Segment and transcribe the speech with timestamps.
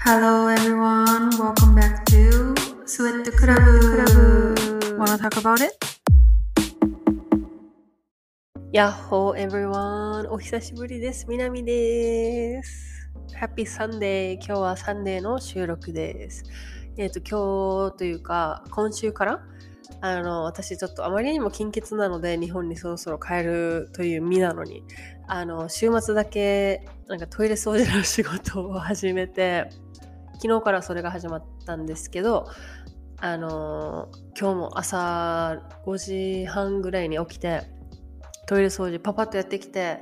[0.00, 2.54] Hello everyone, welcome back to
[2.86, 3.58] Sweat Club.
[4.96, 5.74] Wanna talk about it?
[8.72, 10.30] やっほー everyone!
[10.30, 11.26] お久しぶりです。
[11.28, 13.10] みなみです。
[13.38, 14.34] Happy Sunday!
[14.34, 16.44] 今日はサンデーの収録です。
[16.96, 19.42] えっ、と、今日というか、今週から、
[20.00, 24.84] あの、私ちょっとあまりにも金欠なので、日本にそろそろ帰るという身なのに、
[25.26, 29.68] あの、週末だけ、なんかトイレ掃除の仕事を始めて、
[30.40, 32.46] 昨日からそれが始まったんですけど、
[33.20, 37.62] あの、今日も朝5時半ぐらいに起きて、
[38.46, 39.98] トイレ掃除パパッとやってきて、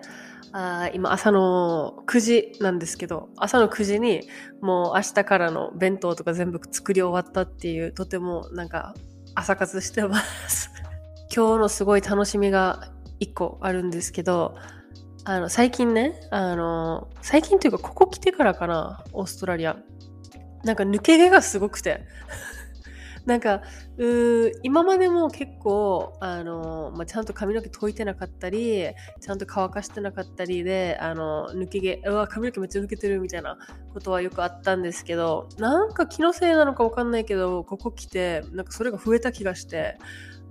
[0.52, 4.22] あ今朝の9時なんですけど、朝の9時に
[4.60, 8.94] もう明日からの弁当とか全部作り終わったっていう、とてもなんか
[9.34, 10.70] 朝活してます。
[11.34, 14.54] 今日のすごい楽しみが1個あるんですけど、
[15.24, 19.76] あの、最近ね、あの、最近というかここ来てからかな、オーストラリア。
[20.66, 22.04] なんか抜け毛がすごくて。
[23.24, 23.62] なんか
[23.96, 28.86] うー今までも結構あの、まあ、ちゃんと髪の毛解いてなかったり
[29.20, 33.58] ちゃんと乾かしてなかったりであの抜け毛うわ髪の毛めっちゃ抜けてるみたいな
[33.92, 39.98] ことはよくあったんですけどなんか気のせいなのかわかんないけどここ来てなんかそれが増えた気がして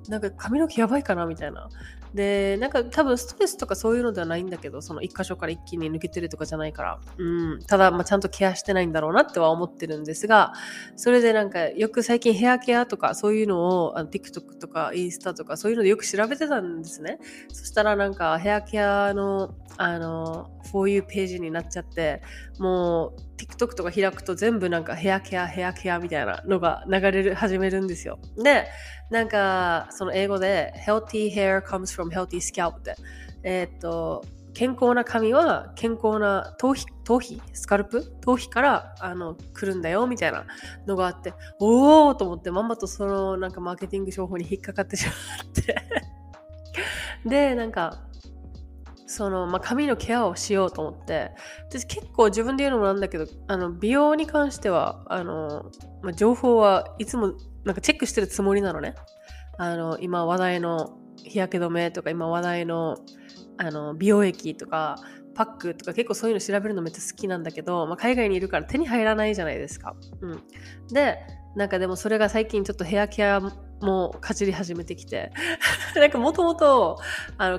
[0.09, 1.69] なんか髪の毛やばいかなみたいな
[2.15, 10.53] でなんか多分ストレスとかそういうのではないんだけどその一箇所から一気に抜けてるとかじゃないから、うん、ただ、まあ、ちゃんとケアしてないんだろうなっては思ってるんですが
[10.95, 17.19] それでなんかよく最近ヘアケアとかそういうのをあの TikTok とかインスタとかそういうのでよく調べてたんですね。
[17.51, 22.21] そしたらなんかヘアケアのあの For You ページになっちゃって
[22.59, 28.19] もう TikTok とか開くと全部なんかヘアケアヘアケアみたいなのが流れる始めるんですよ。
[28.41, 28.67] で
[29.09, 32.95] なんかその英語で Healthy hair comes from healthy scalp って。
[33.43, 34.25] えーっと
[34.55, 37.41] 健康な髪は健康な頭皮頭皮？
[37.53, 38.15] スカルプ？
[38.21, 40.45] 頭皮からあの来るんだよみたいな
[40.87, 45.75] のがあっておおと思ってまんまとそのなんかマーケティング商法に引っかかってしまって。
[47.29, 48.05] でなんか
[49.07, 51.31] その、まあ、髪のケアをしようと思って。
[51.69, 55.65] 私結構自分で言うのもなんだけどあの美容に関してはあの、
[56.01, 57.33] まあ、情報はいつも
[57.65, 58.95] なんかチェックしてるつもりなのね。
[59.57, 62.97] あの今話題の日焼け止めとか今話題の
[63.57, 64.97] あの美容液とか
[65.33, 69.95] パックとか結構そういうの調べるのめっちゃ好きなんだけど、まあ、海外にいるから手に入らないじゃないですか。
[70.21, 70.43] うん、
[70.91, 71.17] で
[71.55, 73.41] なんかでもそれが最近ちょっとヘアケア
[73.81, 75.31] もかじり始めてきて。
[75.95, 76.99] なんかもともと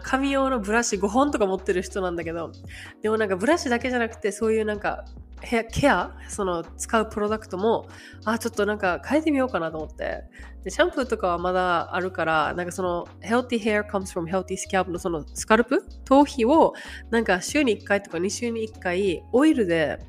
[0.02, 2.52] 髪用のブラシ5本とか持ってる人なんだけど
[3.00, 5.06] でもなんかブラシだけじゃなくてそういうなんか
[5.42, 7.88] ヘアケアその使うプロダクトも
[8.24, 10.24] あちょっとなんか変えてみようかなと思って。
[10.64, 15.84] でシャンプーとかはまだあるからなんかその healthy hair comes from healthy scalp のそのスカルプ？
[16.04, 16.74] 頭皮を
[17.10, 20.00] なんか週に1回とか2週に1回オイルで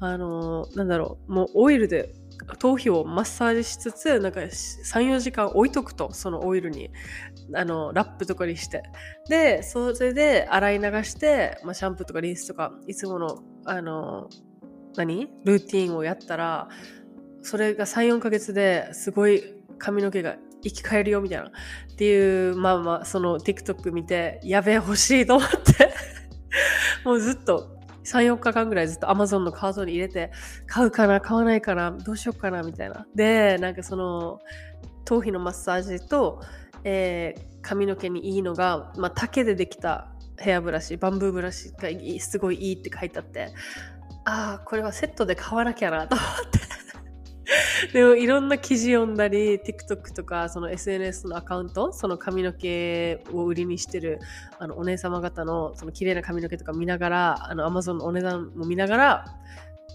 [0.00, 2.12] あのなんだろうもうオイルで
[2.58, 6.90] 頭皮をマッサージしつつなんか34時間置いとくとそのオイルに
[7.54, 8.82] あのラップとかにして。
[9.28, 14.28] でそれで洗い流して、まあ、シャンプーとかリンスとかいつものあの
[14.96, 15.28] 何？
[15.44, 16.68] ルーティンをやったら
[17.42, 21.46] それが34ヶ月ですごい髪の毛が生き返るよみたいな。
[21.46, 21.50] っ
[21.96, 25.92] ていうまあまあその TikTok 見てやべえ欲しいと思って。
[27.04, 30.30] もうずっと3、4日間ぐらいずっと Amazon のカートに入れて、
[30.66, 33.06] 買うかな、買わないかな、どうしようかな、みたいな。
[33.14, 34.40] で、なんかその、
[35.04, 36.40] 頭皮のマッサージと、
[36.84, 41.88] えー髪の毛にいいのが、まあ、竹でできたヘアブラシ、バンブーブラシが
[42.20, 43.54] すごいいいって書いてあって、
[44.24, 46.62] ああ、これはセットで買わなきゃな、と思って。
[47.92, 54.20] でもいろんな記事読んだり TikTok とかその SNS のアカウントその髪の毛を売りにしてる
[54.58, 59.24] あのお姉様方のその綺麗な髪の毛とか見ながらあの Amazon のお値段も見ながら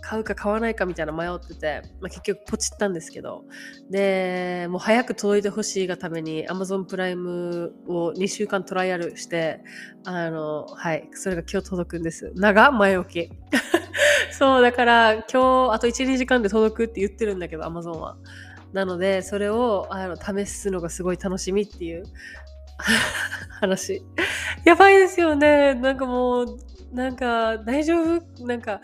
[0.01, 3.45] 買うか買わないかみたいな迷ってて、まあ、結局ポチったんですけど。
[3.89, 9.61] でもう早く届いてほしいがために Amazon プライムを2週間トライアルして
[10.05, 12.31] あのはいそれが今日届くんです。
[12.35, 13.29] 長前置き。
[14.31, 18.17] そう、だから今日あと1、2時間で届くって言ってるんだけど、アマゾンは。
[18.73, 22.03] なので、それをあの試すのがすごい楽しみっていう
[23.61, 24.03] 話。
[24.65, 25.73] やばいですよね。
[25.73, 26.57] なんかもう、
[26.93, 28.45] なんか大丈夫？
[28.45, 28.81] なんか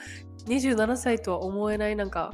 [0.48, 2.34] 27歳とは思えないなんか、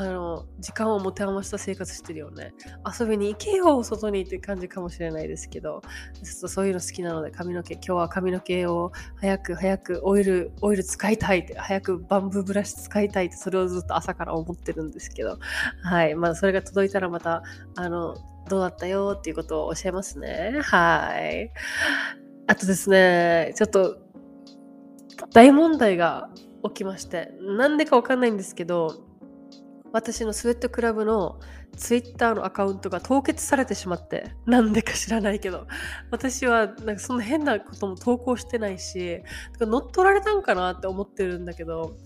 [0.00, 2.54] あの、時間を持て余した生活してるよね。
[2.98, 5.82] 遊びに行けよ、外にって感じかもしれないですけど、
[6.22, 15.38] ちょっとそういうの好きなので、髪の毛、今日は髪の毛を早く早くオイル、オイル使いたいって、早くバンブーブラシ使いたいって、それをずっと朝から思ってるんですけど、
[15.82, 16.14] はい。
[16.14, 17.42] まあ、それが届いたらまた、
[17.76, 18.16] あの、
[18.48, 20.60] どうだったよっていうことを教えますね。
[20.62, 21.50] はい。
[22.46, 23.98] あとですね、ちょっと、
[25.32, 26.30] 大問題が
[26.64, 29.07] 起きまして、なんでかわかんないんですけど、
[29.92, 31.40] 私のスウェットクラブの
[31.76, 35.66] ツイッターのアカウントが凍結されてしまってなんでか知らないけど。
[36.10, 39.22] 私はなんかそんな変なことも投稿してないし
[39.60, 41.96] 乗っ取られたんかなって思ってるんだけど。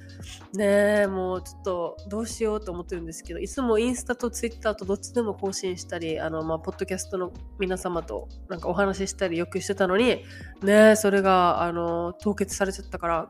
[0.55, 3.41] ねえもうちょっとどうしようと思ってるんですけど。
[3.41, 10.25] いつもインスタとツイッターとどっちでも更新したりあのまあポッドキャストの皆様となんかお話ししたりよくしてたのに
[10.63, 13.29] ねえそれがあの凍結されちゃったから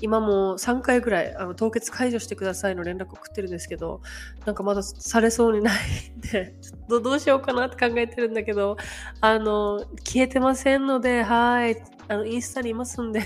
[0.00, 4.00] 今も3回ぐらいあの凍結解除してくださいの連絡を送ってるんですけど
[4.44, 6.54] なんかまだされそうにないんで
[6.88, 8.76] どどうしようかなって考えてるんだけど
[9.20, 11.76] あの消えてませんのではい
[12.08, 13.22] あのインスタにいますんで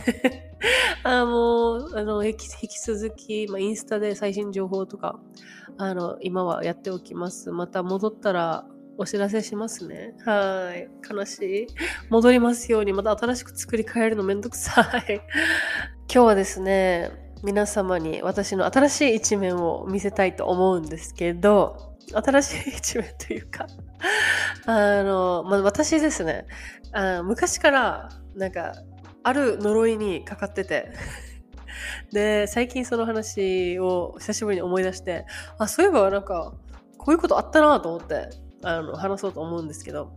[1.03, 5.19] あもうあの引き引き続き、まあ、インスタで最新情報とか
[5.79, 8.67] あの今はやっておきますまた戻ったら
[9.01, 10.13] お知らせしますね。
[10.25, 10.89] はい。
[11.09, 11.67] 悲しい。
[12.11, 15.21] 戻りますように、また新しく作り変えるのめんどくさい。
[16.13, 17.13] 今日はですね、
[17.45, 23.67] 皆様に私の新しい一面を見せたいと思うんですけど、新しい一面というか
[24.67, 26.47] あの、ま、私ですね
[26.93, 28.75] あ、昔からなんか
[29.23, 30.93] ある呪いにかかってて
[32.13, 35.27] で、最近その話を久しぶりに思い出して、
[35.59, 36.55] あ、そういえばなんか、
[36.97, 38.31] こういうことあったなと思って、
[38.63, 40.13] あの、話そうと思うんですけど、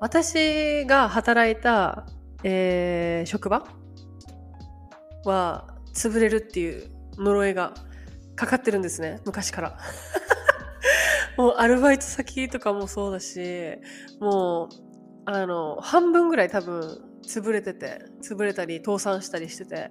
[0.00, 2.06] 私が働いた、
[2.42, 3.64] えー、職場
[5.24, 7.74] は潰れるっていう呪いが
[8.34, 9.78] かかってるんですね、昔から。
[11.36, 13.40] もうアルバイト先とかもそうだし、
[14.20, 14.68] もう、
[15.26, 19.90] あの、半分ぐらい多分潰れてて、潰れたり倒産したりしてて、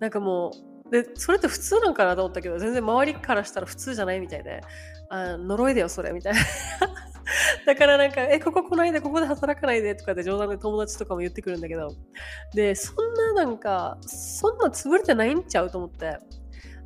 [0.00, 0.52] なんかも
[0.88, 4.60] う、で、それって普通なんかなと思ったけど、全然周りからしたら普通じゃないみたいで、
[5.08, 6.40] あ呪いだよ、それ、みたいな。
[7.66, 11.88] だからなんか、え、ここ来ないで、ここで働かないでとかで冗談で友達とかも言ってくるんだけど、
[12.54, 16.18] で、そんななんか、そんな潰れてないんちゃうと思って、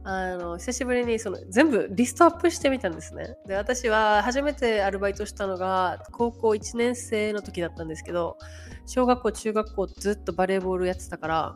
[0.08, 3.36] あの久しぶりにその全部リストアップしてみたんですね。
[3.46, 8.38] で私は初めてアルバイトしたのが高校1年生の時だったんですけど
[8.86, 11.54] 小学校中学校ずっとバレーボールやってたから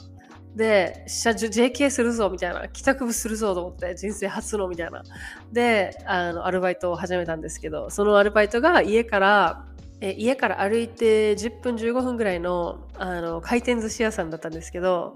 [0.56, 5.04] で、JK するぞみたいな、帰宅部するぞと思って、人生初のみたいな。
[5.52, 9.66] で、あの、アルバイトを始めたんですけど、そのアルバイトが家から、
[10.00, 15.12] え家から歩いて10分15分ぐらいのあの回転寿司屋さんだったんですけど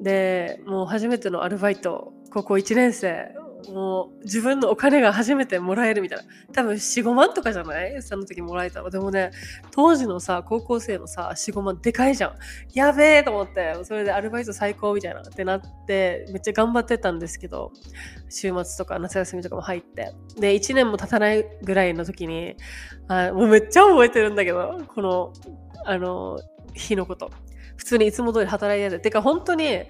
[0.00, 3.34] でもう初めてのアルバイト高校1年生。
[3.72, 6.24] もう自分のお金が初めてもらえるみたいな。
[6.52, 8.02] 多分45万とかじゃない？
[8.02, 8.90] その時もらえたの。
[8.90, 9.30] でもね
[9.70, 12.34] 当時のさ高校生のさ45万でかいじゃん。
[12.74, 17.72] やべえと思ってそれでアルバイト最高みたいなってなってめっちゃ頑張ってたんですけど
[18.28, 20.12] 週末とか夏休みとかも入って。
[20.38, 22.56] で1年も経たないぐらいの時に
[23.08, 25.32] あもうめっちゃ覚えてるんだけどこの
[25.86, 26.38] あの
[26.74, 27.30] 日のこと
[27.76, 29.02] 普通にいつも通り働いてて。
[29.04, 29.84] てか本当に、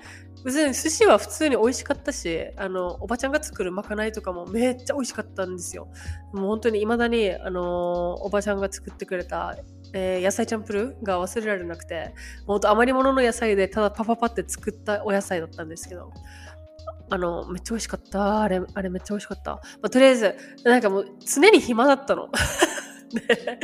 [0.45, 5.89] 別に寿司は普通に美味しかったし、あの、おばちゃんが作るまかないとかもめっちゃ美味しかったんですよ。
[6.33, 9.57] もう本当に未だに、あの、おばちゃんが作ってくれた、
[9.93, 12.15] えー、野菜チャンプルが忘れられなくて、
[12.47, 16.13] 本当余り物の野菜でただパパパって作ったお野菜だったんですけど、
[17.09, 18.43] あの、めっちゃ美味しかった。
[18.43, 19.53] あれ、あれめっちゃ美味しかった。
[19.53, 22.29] まあ、とりあえず、なんかもう常に暇だったの。
[23.13, 23.59] で、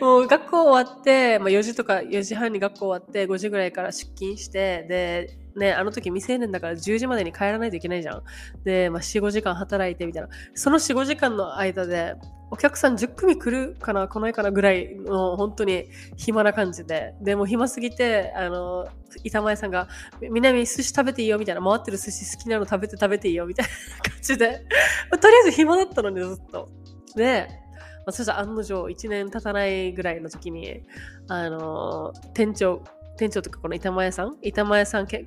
[0.00, 8.22] もう学校終わって、まあ、4時とか4時半に学校終わって5時ぐらいから出勤して、で、ね、あの時未成年だから10時までに帰らないといけないじゃん。
[8.64, 10.28] で、まあ、4、5時間働いてみたいな。
[10.54, 12.14] その4、5時間の間で、
[12.50, 17.14] お客さん10組来るかな来ないかなぐらいの本当に暇な感じで。
[17.22, 18.86] でも暇すぎて、あの、
[19.24, 19.88] 板前さんが、
[20.20, 24.66] 南寿司食べていいよみたいな、回ってる寿司好きなの食べて食べていいよみたいな感じで。
[25.18, 26.68] とりあえず暇だったのにずっと。
[27.16, 27.48] で、
[28.06, 30.82] あ、そしたら案の定1年経たないぐらいの時に、
[31.28, 32.82] あの、店長、
[33.16, 35.26] 店長とかこの板前さん板前さんけ、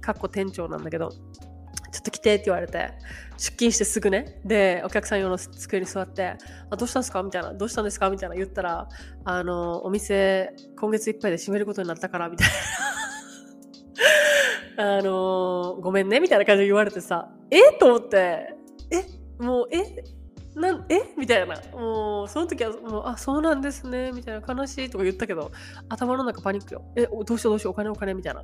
[0.00, 2.90] かっこ店長なんだけど、ちょっと来てって言われて、
[3.38, 6.34] 出勤してすぐね、で、お客さん用の机に座って、
[6.70, 7.22] あ、どうしたんですか？
[7.22, 8.10] みたいな、どうしたんですか？
[8.10, 8.88] みたいな言ったら、
[9.24, 12.54] あの、お店、今月いっぱいで閉めることになったから、みたいな。
[14.98, 17.60] あのごめんね、みたいな感じで言われてさ、え？
[17.78, 18.54] と思って、
[18.90, 19.42] え？
[19.42, 20.04] もう、え？
[20.56, 21.02] なんえ？
[21.18, 21.60] みたいな。
[21.72, 24.10] もう、その時は、もう、あ、そうなんですね。
[24.12, 25.52] みたいな、悲しいとか言ったけど、
[25.90, 26.82] 頭の中パニックよ。
[26.96, 28.42] え、どうしようどうしよう、お金お金みたいな。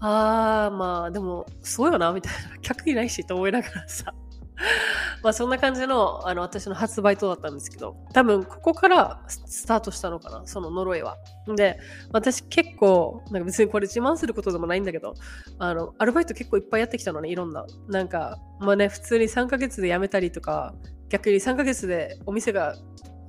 [0.00, 2.58] あー、まあ、でも、そうよな、みたいな。
[2.60, 4.12] 客いないし、と思いながらさ。
[5.22, 11.16] まあそんな感じのあの私の発売とだったんですけど多分ここからスタートしたのかなその呪いは。
[11.56, 11.78] で
[12.12, 15.14] 私結構なんか別にこれ自慢することでもないんだけど
[15.58, 17.66] あのアルバイト結構いっぱいやってきたのねいろんな。
[17.88, 20.74] なんかまあね普通に3ヶ月で辞めたりとか
[21.08, 22.76] 逆に3ヶ月でお店が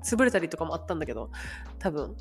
[0.04, 1.30] 潰れたりとかもあったんだけど、
[1.80, 2.16] 多分。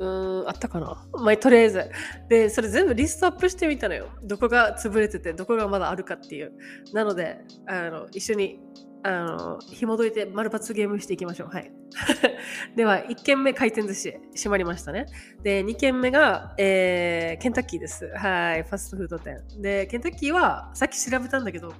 [0.00, 1.90] うーん、あったかなまあ、とりあえず。
[2.28, 4.08] で、それ全部リストアップしてみたのよ。
[4.22, 6.52] どこが潰れてて、どこがまだあるかっていう。
[6.92, 8.60] なので、あの、一緒に
[9.02, 11.48] あの、紐解いて丸抜ゲームしていきましょう。
[11.48, 11.72] はい。
[12.76, 15.06] では、1軒目回転寿司閉まりましたね。
[15.42, 18.10] で、2軒目が、えー、ケンタッキーです。
[18.14, 18.62] はい。
[18.64, 19.42] ファストフード店。
[19.60, 21.72] で、ケンタッキーはさっき調べたんだけど、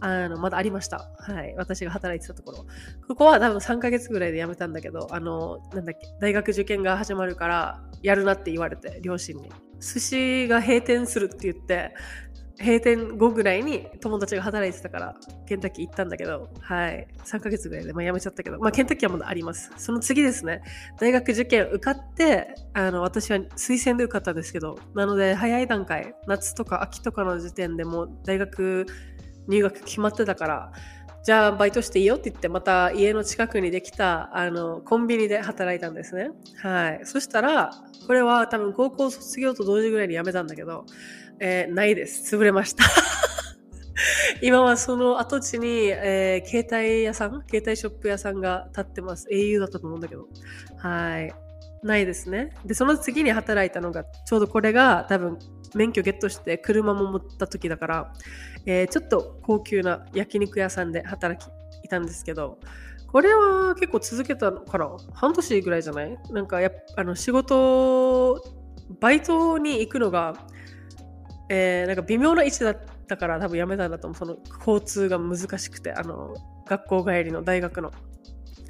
[0.00, 1.10] あの、まだありました。
[1.18, 1.54] はい。
[1.56, 2.66] 私が働いてたところ。
[3.08, 9.50] ここは多分3ヶ月ぐらいで辞めたんだけど、あの、なんだっけ、大学受験が始まるから、やるなって言われて、両親に。
[9.80, 11.94] 寿司が閉店するって言って、
[12.60, 17.06] 閉店後ぐらいに友達が働いてたから、ケンタッキー行ったんだけど、はい。
[17.24, 19.70] 3ヶ月ぐらいで、まあ、辞めちゃったけど、まあ、ケンタッキーはまだあります。
[19.76, 20.62] その次ですね。
[20.98, 28.86] 大学受験受かって、あの、私は推薦で受かったんですけど、なので、早い段階、夏とか秋とかの時点でもう大学
[29.48, 30.72] 入学決まってたから、
[31.24, 36.30] じゃあバイトしていいよって言って、また家の近くにできた、あの、コンビニで働いたんですね。
[36.62, 37.00] はい。
[37.04, 37.70] そしたら、
[38.06, 40.86] これは多分高校卒業と同時ぐらいに辞めたんだけど、
[41.40, 42.34] えー、ないです。
[42.34, 42.84] 潰れました。
[44.42, 49.26] 今はその跡地に、えー、携帯屋さん、携帯ショップ屋さんが建ってます。
[49.30, 50.28] au だったと思うんだけど。
[50.78, 51.32] はい。
[51.82, 52.52] ないですね。
[52.64, 55.38] で、その次に働いたのが、ちょうどこれが多分
[55.74, 58.12] 免許ゲットして車も持った時だから、
[58.66, 61.48] えー、ちょっと高級な焼肉屋さんで働き
[61.84, 62.58] いたんですけど、
[63.06, 66.18] これは結構続けたから半年ぐらいじゃない？
[66.30, 68.42] なんかやあの仕事、
[69.00, 70.34] バイトに行くのが、
[71.48, 74.18] えー、なんか微妙な位置だったから多分やめたんだと思う。
[74.18, 76.34] その交通が難しくて、あの、
[76.66, 77.92] 学校帰りの大学の。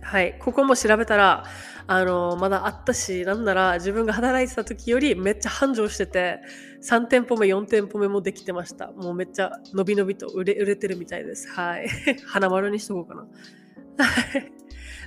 [0.02, 0.38] はい。
[0.38, 1.44] ここも調べたら、
[1.86, 6.40] あの、まだあったし、なんなら自分が働いてた時よりめっちゃ繁盛してて、
[6.82, 8.92] 3店舗目、4店舗目もできてました。
[8.92, 11.48] もうめっちゃ伸び伸びと売れ売れてるみたいです。
[11.48, 11.88] はい。
[12.26, 13.26] 花丸にしとこうかな。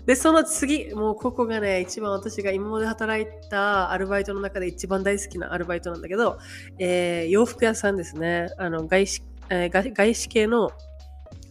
[0.05, 6.39] で、その次、もうここがね、一番私が今まで働いたアルバイトの中で一番大好きなアルバイトなんだけど、
[6.79, 8.47] えー、洋服屋さんですね。
[8.57, 10.71] あの、外資、えー、外資系の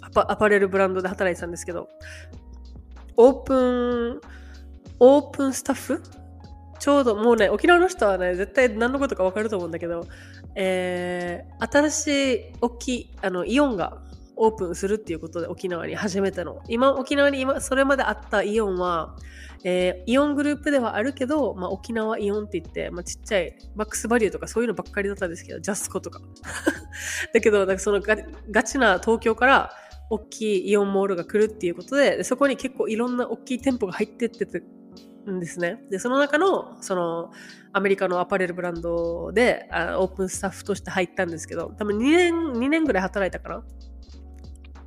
[0.00, 1.88] アパアパレルブランドで働いてたんですけど、
[3.22, 4.20] オープン、
[4.98, 6.02] オープンスタッフ？
[6.78, 10.06] ちょうどもうね、沖縄の人はね、絶対何のことか分かると思うんだけど、
[10.54, 14.00] えー、新しい大きいあのイオンが
[14.36, 16.62] オープンするっていうことで沖縄に始めたの。
[16.66, 19.14] 今、沖縄に今、それまであったイオンは、
[19.64, 26.22] えー、イオングループではあるけど、まあ、沖縄イオンって言って、まあ、ちっちゃいマックスバリューとかそういうのばっかりだったんですけど、ジャスコとか。
[27.34, 28.16] だけど、なんかそのガ
[28.50, 29.74] ガチな東京から
[30.10, 34.62] 大きいイオンモールが来るっていうことで、そこに結構いろんな大きい店舗が入ってってて
[35.30, 35.82] んですね。
[35.90, 37.30] で、その中の、その、
[37.72, 43.64] アメリカのアパレルブランドであオープンスタッフとして入ったんですけど、多分2年、2年ぐらい働いたかな。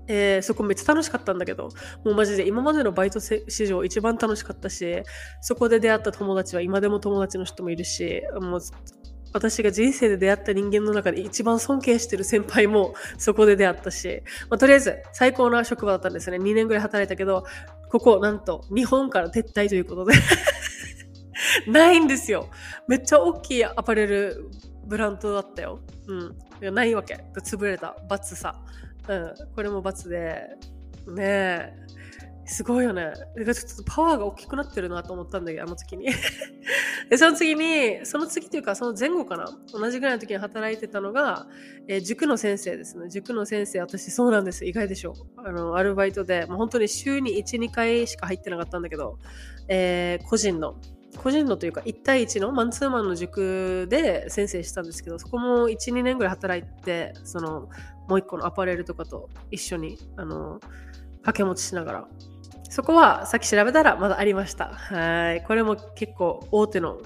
[0.05, 1.69] えー、そこめっちゃ楽しかったんだけど、
[2.03, 5.01] もうマジで今までのバイト史上一番楽しかったし、
[5.39, 8.59] そこで出会った友達は今でも友達の人もいるし、もう
[9.33, 16.37] 私が人生で出会った人間の中で一番尊敬してる先輩もそこで出会ったし、まあ、とりあえず最高な職場だったんですね。
[16.37, 17.45] 2年ぐらい働いたけど、
[17.89, 20.13] ここなんと日本から撤退ということで
[21.67, 22.49] ないんですよ。
[22.87, 24.49] めっちゃ大きいアパレル
[24.85, 25.79] ブランドだったよ。
[26.07, 26.73] うん。
[26.73, 27.23] ないわけ。
[27.43, 27.95] 潰れた。
[28.09, 28.55] 罰さ。
[29.07, 29.33] うん。
[29.55, 30.57] これも罰で。
[31.07, 31.73] ねえ。
[32.45, 33.13] すごいよね。
[33.37, 36.07] ちょっとパワーが大きくなってるなと思ったんだけど、あの時に。
[37.09, 39.45] で、その次に、その次というか、その前後かな。
[39.71, 41.47] 同じぐらいの時に働いてたのが、
[41.87, 43.09] えー、塾の先生ですね。
[43.09, 44.65] 塾の先生、私そうなんです。
[44.65, 45.41] 意外でしょう。
[45.47, 49.17] あの、アルバイトで、もう本当に週に1、2回しか入ってなかったんだけど、
[49.69, 50.75] えー、個人の、
[51.17, 57.69] 個人のというか1対1のマンツーマンの塾で先生したんですけどそこも12年ぐらい働いてその
[58.07, 60.59] もう一個のアパレルとかと一緒にあの
[61.23, 62.07] 掛け持ちしながら
[62.73, 64.69] そこはさっき調べたらまだありました。
[64.73, 65.43] はい。
[65.43, 66.97] これも結構大手の、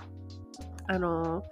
[0.88, 1.44] あの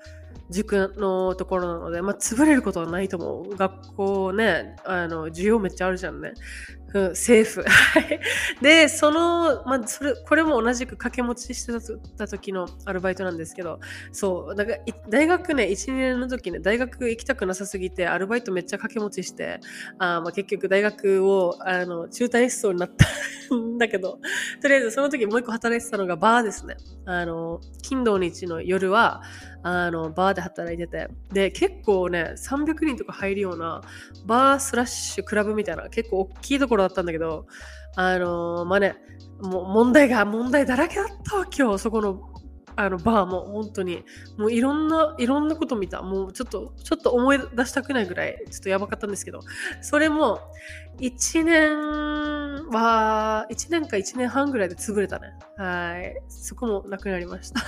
[0.50, 3.58] 塾のところなので、まあ、潰れることはないと思う。
[3.58, 6.32] 学校ね、あの、需要めっちゃあるじゃんね。
[6.96, 7.66] うん、政府。
[8.64, 11.74] で、その、まあ、それ、これも同じく掛け持ちして
[12.18, 13.82] た時のアルバイトなんですけど、
[14.14, 14.78] そう、だから
[15.10, 19.60] 大学ね、1、2年の時ね、大学行きたくなさすぎて、アルバイトめっちゃ掛け持ちして、
[20.00, 23.06] あまあ、結局大学を、あの、中退しそうになった
[23.54, 24.20] んだけど、
[24.62, 26.78] とりあえずその時もう一個働いてたのがバーですね。
[27.06, 29.22] あの、金土日の夜は、
[29.64, 33.82] あの、バーで働いてて、で、結構ね、300人とか入るような、
[34.26, 37.46] バースラッシュクラブみたいな、結構大きいところだったんだけど、
[37.96, 38.96] あのー、まあね、
[39.42, 42.22] もう問題が問題だらけだったわ、今日、そこの、
[42.78, 44.04] あの、バーも、本当に。
[44.38, 46.02] もういろんな、いろんなこと見た。
[46.02, 49.40] もうちょっと、ちょっと思い出したくないぐらい、ちょっとやばかったんですけど、
[49.82, 50.40] それも、
[51.00, 55.34] 1年は、1年か1年半ぐらいで潰れたね。
[55.58, 56.22] はい。
[56.28, 57.62] そこもなくなりました。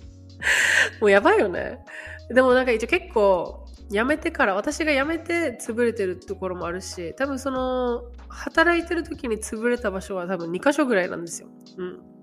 [1.00, 1.84] もうやばいよね。
[2.30, 11.48] でもなんか一応結構、辞めてから私が辞めて潰れてるところもあるし多分その働いてる時に潰れた場所は多分2箇所ぐらいなんですよ。
[11.78, 12.16] うん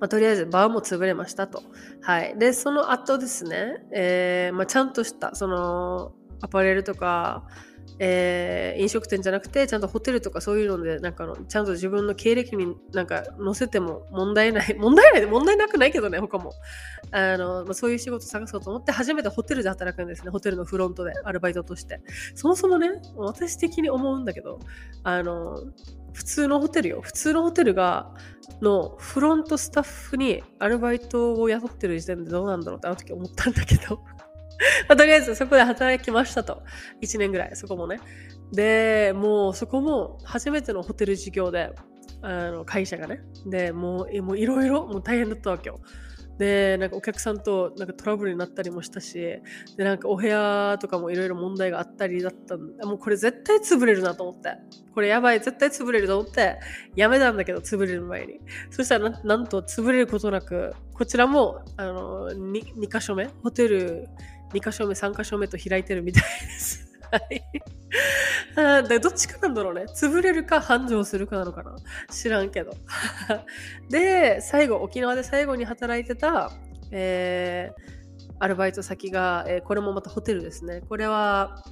[0.00, 1.62] まあ、とりあえずバーも潰れましたと。
[2.00, 2.38] はい。
[2.38, 7.46] で、その後ですね、えーまあ、ちゃんとしたそのアパレルとか、
[8.02, 16.54] えー、飲食店じゃなくてちゃんとホテルとかそういうのでなんかのちゃんと自分の経歴になんか載せても問題ない 問題ない問題なくないけどね他も。
[17.10, 22.00] あの、まあ、そういう仕事探そうと思って初めてホテルで働くんですねホテルのフロントでアルバイトとして。
[22.34, 24.60] そもそもね私的に思うんだけど
[25.02, 25.62] あの
[26.14, 27.00] 普通のホテルよ。
[27.02, 28.14] 普通のホテルが
[28.62, 34.00] のフロントスタッフにアルバイトを雇ってる時点でどうなんだろうってあの時思ったんだけど。
[34.88, 36.62] まあ、とりあえずそこで働きましたと。
[37.02, 38.00] 1年ぐらい、そこもね。
[38.52, 41.72] で、もうそこも初めてのホテル事業で、
[42.22, 43.22] あの会社がね。
[43.46, 45.80] で、もういろいろもう大変だったわけよ。
[46.40, 49.14] で、なんかお客さんとなんかトラブルになったりもしたし、
[49.76, 54.54] で、なんかお部屋とかもいろいろ問題があったりだったんで、もうこれ絶対潰れるなと思って。
[54.94, 56.58] これやばい、絶対潰れると思って、
[56.96, 58.40] やめたんだけど、潰れる前に。
[58.70, 64.08] そしたらな、なんと潰れることなく、こちらも、あの、2, 2箇所目、ホテル
[64.52, 66.86] 2箇所目、3箇所目と開いてるみたいです。
[67.10, 67.42] はい。
[68.56, 69.84] あどっちかなんだろうね。
[69.94, 71.76] 潰れるか繁盛するかなのかな
[72.10, 72.72] 知らんけど。
[73.90, 76.52] で、最後、沖縄で最後に働いてた、
[76.90, 80.82] えー、アルバイト先が、えー、これもまたホテルですね。
[80.88, 81.64] これは、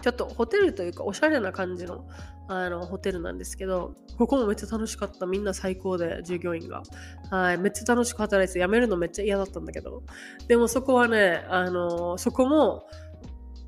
[0.00, 2.06] ちょっとホテルというかおしゃれな感じの
[2.48, 5.26] あのホテルなんですけど、ここもめっちゃ楽しかった。
[5.26, 6.82] みんな最高で、従業員が。
[7.30, 10.02] はい、めっちゃ楽しく働いて、辞めるのめっちゃ嫌だったんだけど。
[10.48, 12.86] でもそこはね、あの、そこも、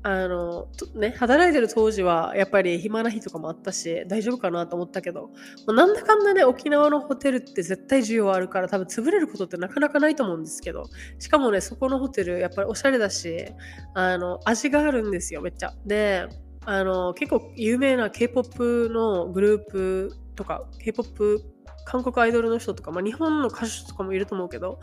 [0.03, 5.29] あの、ね、働いてる当時はやっぱり暇な日とかもあったし、大丈夫かなと思ったけど、
[5.67, 10.85] まあ、なんだかんだね、沖縄のホテルって絶対需要あるから多分潰れることってなかなかないと思うんですけど、
[11.19, 13.45] しかもね、そこのホテルやっぱりおしゃれだし、
[13.93, 15.73] あの、味があるんですよ、めっちゃ。
[15.85, 16.27] で、
[16.65, 21.43] あの、結構有名な K-POP のグループとか、K-POP
[21.85, 24.79] 韓国アイドルの人とか、まあ、日本の歌手とかもいると思うけど、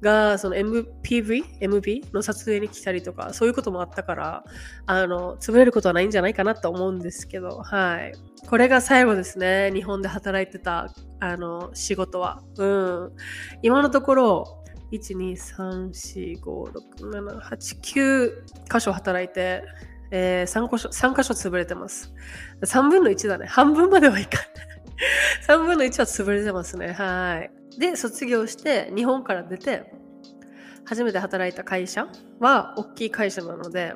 [0.00, 4.44] が、その MPV、MV の撮影に来たりとか、そういうこともあったから、
[4.86, 8.12] あの、潰れることはないんじゃないかなと思うんですけど、はい。
[8.48, 9.70] これが最後ですね。
[9.72, 10.88] 日本で働いてた、
[11.20, 12.42] あの、仕事は。
[12.56, 13.12] うん。
[13.62, 18.32] 今のところ、1、2、3、4、5、6、7、8、9
[18.72, 19.62] 箇所働いて、
[20.10, 22.12] えー、3, 箇所3箇所潰れてます。
[22.62, 23.46] 3分の1だね。
[23.46, 24.48] 半分まではいかない。
[25.46, 26.92] 3分の1は潰れてますね。
[26.92, 27.78] はい。
[27.78, 29.92] で、卒業して日本から出て、
[30.84, 32.08] 初めて働いた会社
[32.40, 33.94] は大きい会社なので、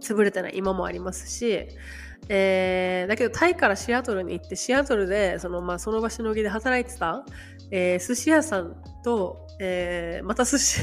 [0.00, 1.68] 潰れてない今もありますし、
[2.28, 7.24] えー、だけどタイからシアトルに行ってシアトルでその,、まあ、その場しのぎで働いてた、
[7.70, 10.82] えー、寿司屋さんと、えー、また寿司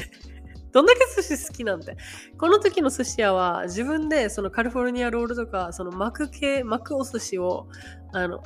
[0.77, 1.97] どんだけ寿司好きなんて。
[2.37, 7.67] この時の寿司屋は自分でそのカリフォルニアロールとか、その巻く系、巻くお寿司を、
[8.13, 8.43] あの、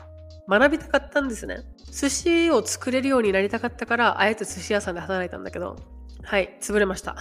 [0.48, 1.65] 学びたかったんですね。
[1.91, 5.76] 寿司を作れるようになりたかったから、あえて寿司屋さんで働いたんだけど、
[6.24, 7.17] はい、潰れました。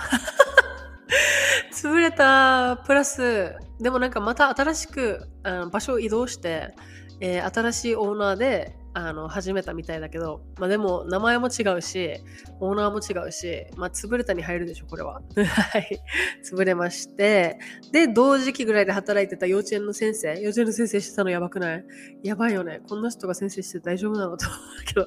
[1.75, 6.73] 潰れた、プラス、でもなんかまた新しくあの場所を移動して、
[7.19, 12.15] えー、新しいオーナーであの始めたみたいだけど、まあ、でも名前も違うし
[12.59, 16.01] オーナーも違うし、まあ、潰れたに入るでしょこれは はい
[16.45, 17.59] 潰れまして
[17.93, 21.85] で同時期ぐらいで働いてた幼稚園の先生幼稚園の先生してたのやばくない？
[22.25, 25.07] やばいよねこんな人が先生して大丈夫なのと思うけど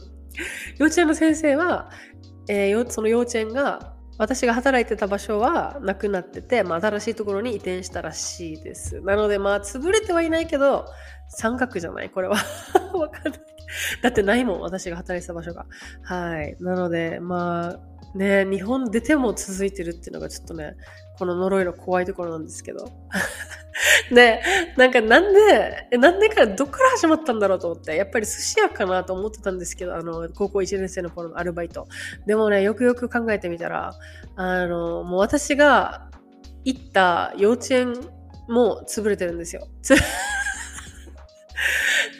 [0.80, 1.90] 幼稚園の先生は、
[2.48, 9.02] えー、その幼稚園が私が働いてた場所はなくなってて、まあ、新しいところに移転したらしいです。
[9.02, 10.86] なので、まあ、潰れてはいないけど、
[11.30, 12.12] 三角じゃない？
[12.12, 12.36] これは。
[12.94, 13.42] わかんない。
[14.02, 15.66] だってないもん、私が働いてた場所が。
[16.04, 16.56] はい。
[16.60, 20.76] なので、まあ、ね、日本出ても続いてるっていうのがちょっとね、
[21.18, 22.92] この呪いの怖いところなんですけど。
[24.12, 24.42] で、
[24.78, 31.88] なんかなんで、なんでからどっから始まったんだろうと思って、やっぱり寿司屋かなと思ってたんですけど、あの、高校1年生の頃のアルバイト。
[32.26, 33.94] でもね、よくよく考えてみたら、
[34.36, 36.10] あの、もう私が
[36.64, 37.94] 行った幼稚園
[38.48, 39.68] も潰れてるんですよ。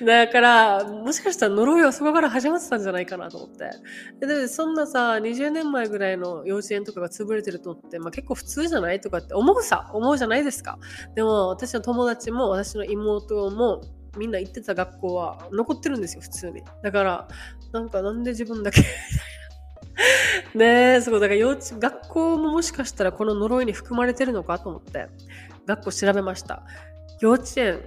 [0.06, 4.26] だから、もしかしたら呪いはそこから始まってたんじゃないかなと思って。
[4.26, 10.78] で、そんなさ、20年前ぐらいの幼稚園とかが潰れてるとって、まあ、結構普通じゃないとかって思うさ、思うじゃないですか。
[11.16, 13.82] でも、私の友達も、私の妹も、
[14.18, 16.64] みんな行ってた学校は残ってるんですよ、普通に。
[16.84, 17.28] だから、
[17.72, 18.82] なんかなんで自分だけ
[20.56, 25.08] ねえ、そう、だから幼稚、学校ももしかしたらこの呪いに含まれてるのかと思って、
[25.66, 26.64] 学校調べました。
[27.22, 27.82] 幼稚園、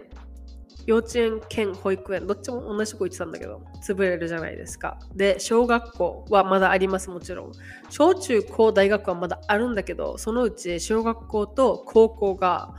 [0.87, 4.99] 幼稚園兼保育園どっちも同じとこ行ってたんだけど潰れるじゃないですか。
[5.15, 7.53] で小学校はまだありますもちろん。
[7.91, 12.75] 小中高大学はまだあるんだけどそのうち小学校と高校が、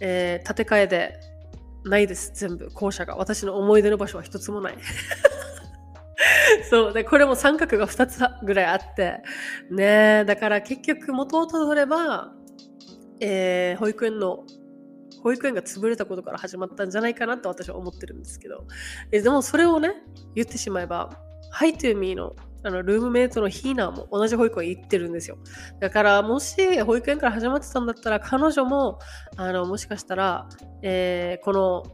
[0.00, 1.20] えー、建て替えで
[1.84, 2.70] ないです全部。
[2.70, 3.16] 校舎が。
[3.16, 4.74] 私の思い出の場所は一つもない。
[6.70, 6.92] そう。
[6.94, 9.22] でこれも三角が2つぐらいあって。
[9.70, 10.24] ねえ。
[10.26, 12.32] だから結局元をたどれば、
[13.20, 14.44] えー、保育園の
[15.22, 18.64] 保育園が潰れたことから始まったんじゃないかなと私は思ってるんですけど。
[19.12, 19.94] えでもそれをね
[20.34, 21.10] 言ってしまえば
[21.50, 25.38] ハイトゥーミーのあのルームメイトのヒーナーも同じ保育園行ってるんですよ。
[25.80, 28.98] だからもし保育園から始まってたんだったら彼女も
[29.36, 30.48] あのもしかしたら、
[30.82, 31.84] えー、この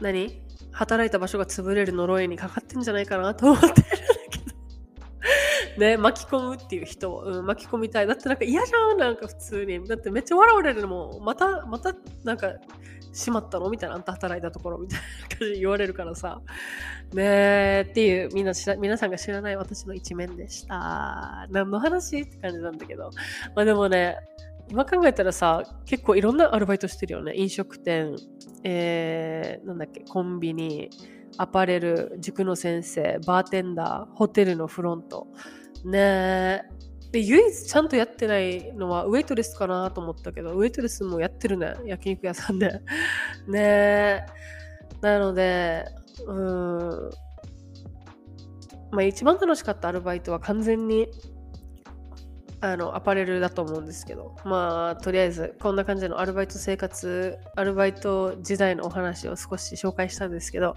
[0.00, 0.42] 何？
[0.70, 3.74] 働いた場所が潰れる呪いにかかってんじゃないかなと思ってる
[5.78, 8.06] ね、巻き込むっていう人、うん、巻き込みたい。
[8.06, 9.86] だってなんか嫌じゃん、なんか普通に。
[9.86, 12.52] だってめっちゃ笑われるのも、また、また、なんか、
[13.10, 13.70] しまったの？
[13.70, 16.40] みたいな、あんた働いたところみたいな感じで言われるからさ。
[17.14, 21.46] ねえ、っていう、みんな皆さんが知らない私の一面でした。
[21.50, 22.20] 何の話？
[22.20, 23.10] って感じなんだけど。
[23.56, 24.18] まあでもね、
[24.68, 27.32] 今考えたらさ、結構いろんなアルバイトしてるよね。
[27.34, 28.14] 飲食店、
[28.62, 30.90] えー、なんだっけ、コンビニ、
[31.38, 35.26] アパレル、塾の先生、バーテンダー、ホテルのフロント。
[35.84, 36.62] ねえ
[37.12, 41.74] で、唯一ちゃんとやってないのはウェイトレスかなと思ったけど、ウェイトレスもやってるね。
[41.86, 42.82] 焼肉屋さんで。
[43.48, 44.26] ねえ
[45.00, 45.86] なので、
[46.26, 47.10] うん。
[48.90, 51.08] まあ一番楽しかったアルバイトは完全に
[52.60, 60.74] あのアパレルだと思うんですけどまあとりあえずこんな感じのアルバイト生活アルバイト時代のお話を少し紹介したんですけど、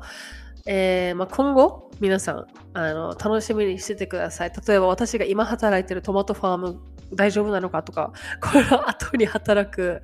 [0.65, 6.80] えーまあ、今後皆さんあの楽しみにしててください例えば私が今働いてるトマトファーム
[7.13, 10.02] 大丈夫なのかとか この後に働く、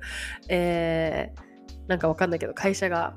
[0.48, 3.14] えー、なんかわかんないけど会社が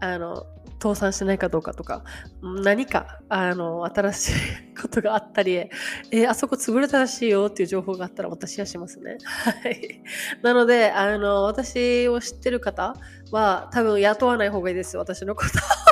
[0.00, 0.46] あの
[0.82, 2.02] 倒産してないかどうかとか、
[2.42, 4.32] 何か、あの、新しい
[4.80, 9.18] ことがあったり、えー、あそこ潰れたらしいよっていう情報があったら私はしますね。
[9.22, 10.02] はい。
[10.42, 12.96] なので、あの、私を知ってる方
[13.30, 15.50] は多分雇わない方がいいです、私のこと。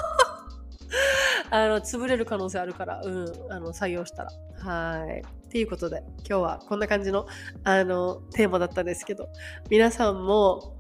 [1.51, 4.31] あの、潰れる可能性あるから、うん、あの、採用したら。
[4.59, 5.21] はい。
[5.21, 7.27] っていうことで、今日はこんな感じの、
[7.65, 9.29] あの、テーマだったんですけど、
[9.69, 10.77] 皆さんも、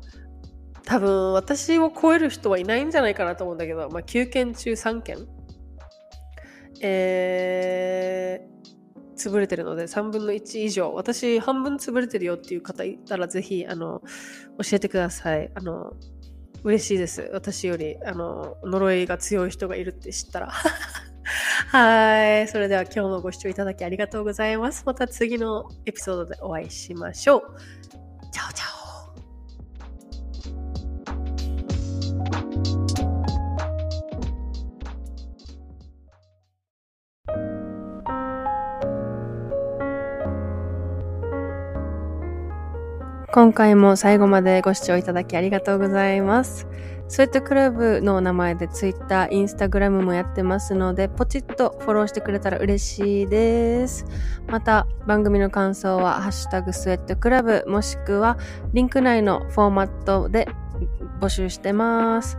[0.84, 5.18] 多分私を超える人はいないんじゃないかなと思うんだけど、まあ、9件中3件、
[6.80, 14.00] えー、潰れてるので3分の1以上私半分潰れてるよっていう方いたらぜひあの
[14.62, 15.92] 教えてくださいあの
[16.64, 17.30] 嬉しいです。
[17.32, 20.52] 私よりあの呪いが強い人がいるって知ったら。
[21.68, 22.48] はい。
[22.48, 24.82] それでは今日もご視聴いただきありがとうございます。
[24.84, 27.42] また次のエピソードでお会いしましょう。
[28.32, 28.69] チャオチャオ。
[43.32, 46.66] 今回も最後までご視聴いただきありがとうございます。
[47.06, 54.04] スウェットクラブの名前で Twitter、Instagram もやってますので、ポチッとフォローしてくれたら嬉しいです。
[54.48, 58.36] また、番組の感想は、ハッシュタグスウェットクラブ、もしくは、
[58.72, 60.48] リンク内のフォーマットで
[61.20, 62.36] 募集してます。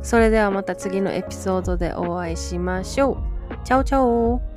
[0.00, 3.18] それではまた次のエピソードでお会いしましょ
[3.50, 3.56] う。
[3.64, 4.51] チャオチャオ